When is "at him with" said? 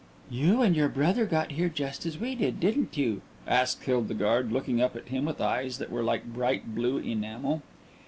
4.95-5.39